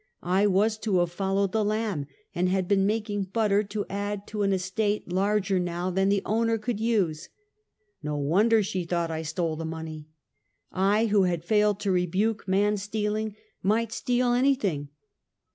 [0.23, 4.25] I was to have fol lowed the Lamb, and had been making butter to add
[4.29, 7.29] to an estate larger now than the owner could use.
[8.01, 10.07] 'No wonder she thought I stole the money.
[10.71, 14.89] I, who had failed to rebuke man stealing, might steal anything.